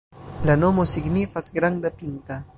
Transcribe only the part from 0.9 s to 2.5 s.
signifas granda-pinta.